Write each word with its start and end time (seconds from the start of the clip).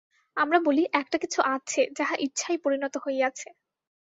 আমরা 0.37 0.59
বলি, 0.59 0.83
একটা 0.93 1.17
কিছু 1.17 1.39
আছে, 1.47 1.81
যাহা 1.97 2.15
ইচ্ছায় 2.19 2.59
পরিণত 2.63 2.93
হইয়াছে। 3.05 3.47